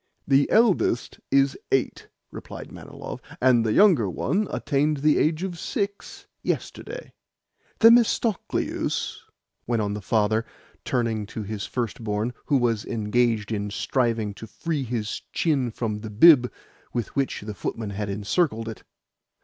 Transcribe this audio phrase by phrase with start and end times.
[0.27, 6.25] "The eldest is eight," replied Manilov, "and the younger one attained the age of six
[6.41, 7.13] yesterday."
[7.81, 9.19] "Themistocleus,"
[9.67, 10.43] went on the father,
[10.83, 15.99] turning to his first born, who was engaged in striving to free his chin from
[15.99, 16.51] the bib
[16.93, 18.83] with which the footman had encircled it.